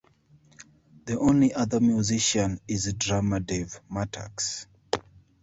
The 1.05 1.19
only 1.19 1.53
other 1.53 1.79
musician 1.79 2.59
is 2.67 2.91
drummer 2.95 3.39
Dave 3.39 3.79
Mattacks. 3.87 4.65